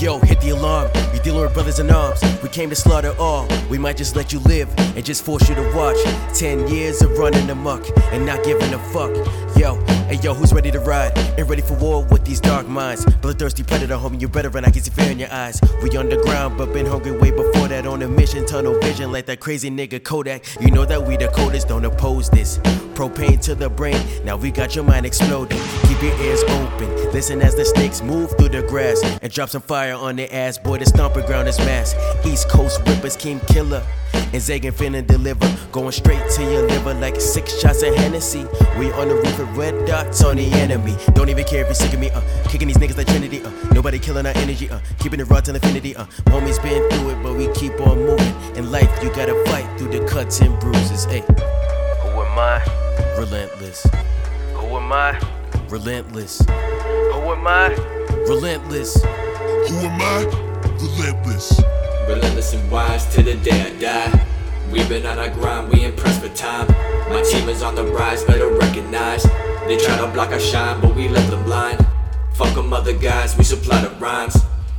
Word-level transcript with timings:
Yo, 0.00 0.18
hit 0.20 0.40
the 0.40 0.48
alarm. 0.48 0.90
You 1.20 1.24
dealing 1.24 1.42
with 1.42 1.52
brothers 1.52 1.78
in 1.78 1.90
arms. 1.90 2.22
We 2.42 2.48
came 2.48 2.70
to 2.70 2.74
slaughter 2.74 3.14
all. 3.18 3.46
We 3.68 3.76
might 3.76 3.98
just 3.98 4.16
let 4.16 4.32
you 4.32 4.38
live 4.40 4.72
and 4.96 5.04
just 5.04 5.22
force 5.22 5.46
you 5.50 5.54
to 5.54 5.76
watch. 5.76 5.98
Ten 6.34 6.66
years 6.66 7.02
of 7.02 7.18
running 7.18 7.50
amok 7.50 7.84
and 8.10 8.24
not 8.24 8.42
giving 8.42 8.72
a 8.72 8.78
fuck. 8.78 9.14
Yo, 9.54 9.76
hey 10.08 10.18
yo, 10.22 10.32
who's 10.32 10.54
ready 10.54 10.70
to 10.70 10.80
ride? 10.80 11.16
And 11.38 11.46
ready 11.46 11.60
for 11.60 11.74
war 11.74 12.04
with 12.04 12.24
these 12.24 12.40
dark 12.40 12.66
minds? 12.66 13.04
Bloodthirsty 13.16 13.62
predator, 13.62 13.96
homie, 13.96 14.18
you 14.18 14.28
better 14.28 14.48
run. 14.48 14.64
I 14.64 14.70
can 14.70 14.82
see 14.82 14.90
fear 14.90 15.10
in 15.10 15.18
your 15.18 15.30
eyes. 15.30 15.60
We 15.82 15.94
underground, 15.94 16.56
but 16.56 16.72
been 16.72 16.86
hungry 16.86 17.12
way 17.12 17.30
before 17.30 17.68
that. 17.68 17.86
On 17.86 18.00
a 18.00 18.08
mission, 18.08 18.46
tunnel 18.46 18.80
vision 18.80 19.12
like 19.12 19.26
that 19.26 19.40
crazy 19.40 19.70
nigga 19.70 20.02
Kodak. 20.02 20.44
You 20.58 20.70
know 20.70 20.86
that 20.86 21.06
we 21.06 21.18
the 21.18 21.28
coldest, 21.28 21.68
don't 21.68 21.84
oppose 21.84 22.30
this. 22.30 22.56
Propane 22.94 23.40
to 23.42 23.54
the 23.54 23.68
brain, 23.68 24.00
now 24.24 24.36
we 24.36 24.50
got 24.50 24.74
your 24.74 24.84
mind 24.84 25.06
exploding. 25.06 25.58
Keep 25.82 26.02
your 26.02 26.20
ears 26.20 26.42
open, 26.44 27.12
listen 27.12 27.40
as 27.40 27.54
the 27.54 27.64
snakes 27.64 28.02
move 28.02 28.30
through 28.36 28.50
the 28.50 28.62
grass 28.62 29.02
and 29.22 29.32
drop 29.32 29.48
some 29.48 29.62
fire 29.62 29.94
on 29.94 30.16
their 30.16 30.28
ass. 30.30 30.58
Boy, 30.58 30.78
the 30.78 30.86
stomping 31.10 31.26
ground 31.26 31.48
is 31.48 31.58
mass. 31.58 31.94
East 32.24 32.48
Coast 32.48 32.80
whippers, 32.86 33.16
King 33.16 33.40
Killer. 33.48 33.84
And 34.12 34.40
Zagan 34.40 34.72
finna 34.72 35.04
deliver, 35.04 35.48
going 35.72 35.90
straight 35.90 36.22
to 36.36 36.42
your 36.42 36.66
liver 36.68 36.94
like 36.94 37.20
six 37.20 37.58
shots 37.60 37.82
of 37.82 37.94
Hennessy. 37.96 38.46
We 38.78 38.92
on 38.92 39.08
the 39.08 39.16
roof 39.16 39.38
with 39.38 39.48
red 39.56 39.86
dots 39.86 40.22
on 40.22 40.36
the 40.36 40.46
enemy. 40.52 40.96
Don't 41.14 41.28
even 41.28 41.44
care 41.44 41.62
if 41.62 41.66
you're 41.66 41.74
sick 41.74 41.92
of 41.92 42.00
me, 42.00 42.10
uh. 42.10 42.20
Kicking 42.48 42.68
these 42.68 42.76
niggas 42.76 42.96
like 42.96 43.08
Trinity, 43.08 43.42
uh. 43.42 43.50
Nobody 43.72 43.98
killing 43.98 44.26
our 44.26 44.36
energy, 44.36 44.70
uh. 44.70 44.78
Keeping 45.00 45.20
it 45.20 45.24
raw 45.24 45.40
till 45.40 45.54
infinity, 45.54 45.96
uh. 45.96 46.04
Homies 46.26 46.62
been 46.62 46.88
through 46.90 47.10
it, 47.10 47.22
but 47.22 47.34
we 47.34 47.48
keep 47.54 47.80
on 47.80 47.98
moving. 47.98 48.34
In 48.56 48.70
life, 48.70 48.90
you 49.02 49.10
gotta 49.10 49.34
fight 49.46 49.66
through 49.78 49.90
the 49.90 50.06
cuts 50.06 50.40
and 50.40 50.58
bruises, 50.60 51.06
ayy. 51.06 51.26
Who 52.02 52.22
am 52.22 52.38
I? 52.38 52.62
Relentless. 53.18 53.86
Who 54.54 54.76
am 54.76 54.92
I? 54.92 55.18
Relentless. 55.68 56.40
Who 56.46 57.32
am 57.32 57.46
I? 57.46 57.74
Relentless. 58.28 59.02
Who 59.02 59.76
am 59.76 60.00
I? 60.00 60.49
Relentless. 60.80 61.60
Relentless 62.08 62.54
and 62.54 62.70
wise 62.70 63.04
to 63.14 63.22
the 63.22 63.34
day 63.34 63.60
I 63.60 63.78
die. 63.78 64.26
We've 64.72 64.88
been 64.88 65.04
on 65.04 65.18
our 65.18 65.28
grind, 65.28 65.70
we 65.70 65.84
impressed 65.84 66.22
with 66.22 66.34
time. 66.34 66.68
My 67.10 67.22
team 67.22 67.50
is 67.50 67.62
on 67.62 67.74
the 67.74 67.84
rise, 67.84 68.24
better 68.24 68.48
recognize. 68.48 69.24
They 69.66 69.76
try 69.76 69.98
to 69.98 70.06
block 70.06 70.30
our 70.30 70.40
shine, 70.40 70.80
but 70.80 70.94
we 70.94 71.08
left 71.08 71.30
them 71.30 71.44
blind. 71.44 71.86
Fuck 72.32 72.54
them 72.54 72.72
other 72.72 72.94
guys, 72.94 73.36
we 73.36 73.44
supply 73.44 73.82
the 73.82 73.90
rhymes. 73.96 74.38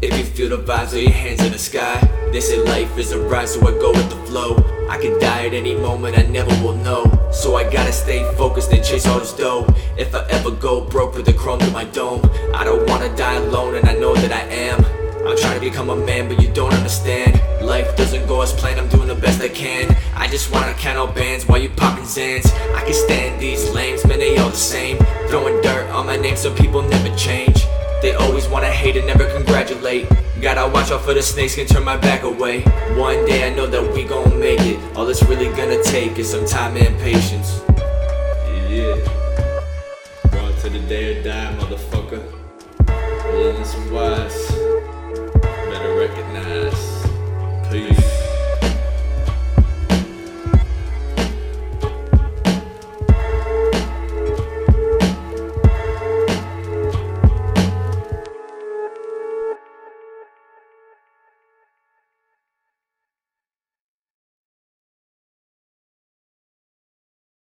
If 0.00 0.16
you 0.16 0.24
feel 0.24 0.48
the 0.56 0.64
vibes, 0.64 0.94
lay 0.94 1.02
your 1.02 1.12
hands 1.12 1.44
in 1.44 1.52
the 1.52 1.58
sky. 1.58 2.00
They 2.32 2.40
say 2.40 2.58
life 2.64 2.96
is 2.96 3.12
a 3.12 3.20
ride, 3.20 3.48
so 3.48 3.60
I 3.60 3.72
go 3.72 3.90
with 3.92 4.08
the 4.08 4.16
flow. 4.26 4.56
I 4.88 4.98
could 4.98 5.20
die 5.20 5.46
at 5.46 5.52
any 5.52 5.74
moment, 5.74 6.18
I 6.18 6.22
never 6.22 6.50
will 6.64 6.76
know. 6.76 7.04
So 7.32 7.56
I 7.56 7.64
gotta 7.70 7.92
stay 7.92 8.24
focused 8.36 8.72
and 8.72 8.82
chase 8.82 9.06
all 9.06 9.20
this 9.20 9.32
dough. 9.32 9.66
If 9.96 10.14
I 10.14 10.26
ever 10.30 10.50
go 10.50 10.80
broke 10.80 11.14
with 11.14 11.26
the 11.26 11.32
chrome 11.34 11.60
to 11.60 11.70
my 11.70 11.84
dome, 11.84 12.22
I 12.54 12.64
don't 12.64 12.88
wanna 12.88 13.14
die 13.14 13.34
alone, 13.34 13.74
and 13.74 13.88
I 13.88 13.94
know 13.94 14.14
that 14.14 14.32
I 14.32 14.42
become 15.82 16.02
a 16.02 16.06
man, 16.06 16.28
but 16.28 16.40
you 16.40 16.48
don't 16.52 16.72
understand. 16.72 17.40
Life 17.60 17.96
doesn't 17.96 18.26
go 18.26 18.40
as 18.40 18.52
planned, 18.52 18.78
I'm 18.80 18.88
doing 18.88 19.08
the 19.08 19.14
best 19.14 19.40
I 19.40 19.48
can. 19.48 19.96
I 20.14 20.28
just 20.28 20.52
wanna 20.52 20.74
count 20.74 20.96
out 20.96 21.14
bands 21.14 21.46
while 21.46 21.58
you 21.58 21.70
popping 21.70 22.04
Zans. 22.04 22.46
I 22.74 22.84
can 22.84 22.94
stand 22.94 23.40
these 23.40 23.68
lames, 23.70 24.06
man, 24.06 24.20
they 24.20 24.36
all 24.38 24.50
the 24.50 24.56
same. 24.56 24.98
Throwing 25.28 25.60
dirt 25.62 25.90
on 25.90 26.06
my 26.06 26.16
name 26.16 26.36
so 26.36 26.54
people 26.54 26.82
never 26.82 27.14
change. 27.16 27.66
They 28.00 28.14
always 28.14 28.46
wanna 28.48 28.70
hate 28.70 28.96
and 28.96 29.06
never 29.06 29.26
congratulate. 29.32 30.06
Gotta 30.40 30.70
watch 30.72 30.92
out 30.92 31.02
for 31.02 31.14
the 31.14 31.22
snakes, 31.22 31.56
can 31.56 31.66
turn 31.66 31.84
my 31.84 31.96
back 31.96 32.22
away. 32.22 32.62
One 32.96 33.24
day 33.26 33.50
I 33.50 33.54
know 33.54 33.66
that 33.66 33.82
we 33.92 34.04
gon' 34.04 34.38
make 34.38 34.60
it. 34.60 34.78
All 34.96 35.08
it's 35.08 35.22
really 35.24 35.50
gonna 35.56 35.82
take 35.82 36.16
is 36.18 36.30
some 36.30 36.46
time 36.46 36.76
and 36.76 36.96
patience. 37.00 37.60
Yeah. 38.68 38.96
Brought 40.30 40.56
to 40.62 40.70
the 40.70 40.80
day 40.88 41.18
or 41.18 41.22
die, 41.24 41.56
motherfucker. 41.58 42.22
Relentless 43.26 43.74
and 43.74 43.90
wise 43.90 44.61
recognize. 46.02 47.11